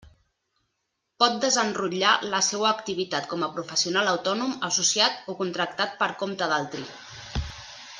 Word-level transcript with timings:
Pot 1.23 1.35
desenrotllar 1.43 2.13
la 2.31 2.39
seua 2.47 2.67
activitat 2.71 3.29
com 3.35 3.45
a 3.45 3.51
professional 3.59 4.11
autònom, 4.15 4.59
associat 4.73 5.33
o 5.35 5.39
contractat 5.45 5.97
per 6.05 6.13
compte 6.25 6.53
d'altri. 6.57 6.87